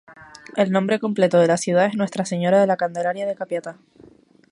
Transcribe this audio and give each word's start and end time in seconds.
El 0.57 0.71
nombre 0.71 0.99
completo 0.99 1.37
de 1.37 1.45
la 1.45 1.57
ciudad 1.57 1.85
es 1.85 1.95
―Nuestra 1.95 2.25
Señora 2.25 2.59
de 2.59 2.65
la 2.65 2.75
Candelaria 2.75 3.27
de 3.27 3.35
Capiatá―. 3.35 3.77